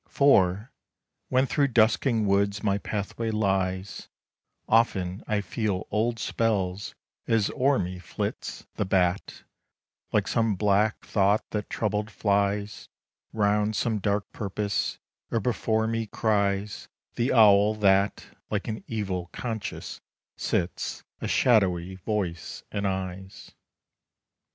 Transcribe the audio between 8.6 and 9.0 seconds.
The